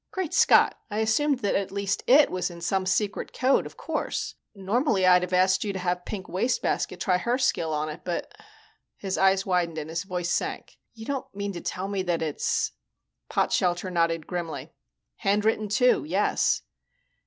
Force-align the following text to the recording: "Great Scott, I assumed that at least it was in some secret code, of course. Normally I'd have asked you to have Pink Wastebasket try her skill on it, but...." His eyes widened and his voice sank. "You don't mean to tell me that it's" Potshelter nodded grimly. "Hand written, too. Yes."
"Great 0.09 0.33
Scott, 0.33 0.79
I 0.89 0.97
assumed 0.97 1.41
that 1.41 1.53
at 1.53 1.71
least 1.71 2.01
it 2.07 2.31
was 2.31 2.49
in 2.49 2.59
some 2.59 2.87
secret 2.87 3.33
code, 3.37 3.67
of 3.67 3.77
course. 3.77 4.33
Normally 4.55 5.05
I'd 5.05 5.21
have 5.21 5.31
asked 5.31 5.63
you 5.63 5.71
to 5.73 5.77
have 5.77 6.05
Pink 6.05 6.27
Wastebasket 6.27 6.99
try 6.99 7.19
her 7.19 7.37
skill 7.37 7.71
on 7.71 7.87
it, 7.87 8.01
but...." 8.03 8.33
His 8.97 9.19
eyes 9.19 9.45
widened 9.45 9.77
and 9.77 9.91
his 9.91 10.01
voice 10.01 10.31
sank. 10.31 10.79
"You 10.95 11.05
don't 11.05 11.27
mean 11.35 11.53
to 11.53 11.61
tell 11.61 11.87
me 11.87 12.01
that 12.01 12.23
it's" 12.23 12.71
Potshelter 13.31 13.91
nodded 13.91 14.25
grimly. 14.25 14.73
"Hand 15.17 15.45
written, 15.45 15.69
too. 15.69 16.03
Yes." 16.03 16.63